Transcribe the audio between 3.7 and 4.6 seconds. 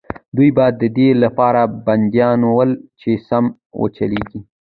وچلېږي.